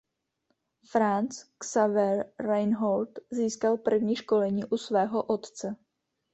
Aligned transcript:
Franz 0.93 1.45
Xaver 1.63 2.33
Reinhold 2.39 3.19
získal 3.31 3.77
první 3.77 4.15
školení 4.15 4.63
u 4.65 4.77
svého 4.77 5.23
otce. 5.23 5.75